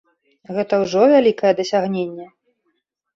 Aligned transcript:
Гэта 0.55 0.73
ўжо 0.83 1.01
вялікае 1.11 1.51
дасягненне! 1.59 2.25